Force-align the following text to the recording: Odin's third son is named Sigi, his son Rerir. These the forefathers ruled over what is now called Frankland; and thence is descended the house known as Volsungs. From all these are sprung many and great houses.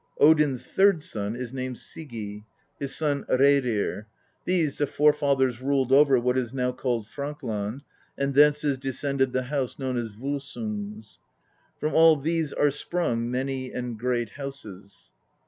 Odin's 0.19 0.65
third 0.65 1.03
son 1.03 1.35
is 1.35 1.53
named 1.53 1.75
Sigi, 1.77 2.45
his 2.79 2.95
son 2.95 3.23
Rerir. 3.29 4.05
These 4.45 4.79
the 4.79 4.87
forefathers 4.87 5.61
ruled 5.61 5.91
over 5.91 6.19
what 6.19 6.39
is 6.39 6.55
now 6.55 6.71
called 6.71 7.05
Frankland; 7.05 7.81
and 8.17 8.33
thence 8.33 8.63
is 8.63 8.79
descended 8.79 9.31
the 9.31 9.43
house 9.43 9.77
known 9.77 9.97
as 9.97 10.09
Volsungs. 10.09 11.19
From 11.79 11.93
all 11.93 12.15
these 12.15 12.51
are 12.51 12.71
sprung 12.71 13.29
many 13.29 13.71
and 13.71 13.95
great 13.95 14.31
houses. 14.31 15.11